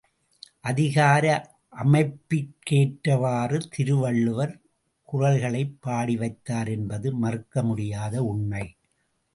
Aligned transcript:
அதிகார 0.61 1.25
அமைப்பிற்கேற்றவாறு 1.73 3.59
திருவள்ளுவர் 3.69 4.53
குறள்களைப் 5.09 5.77
பாடிவைத்தார் 5.85 6.69
என்பது 6.69 7.11
மறுக்க 7.15 7.63
முடியாத 7.63 8.23
உண்மை. 8.23 8.65